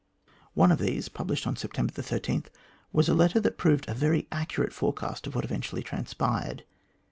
[0.55, 2.53] One of these, published on September 100 THE GLADSTONE COLONY 13,
[2.91, 6.63] was a letter that proved a very accurate forecast of what eventually transpired.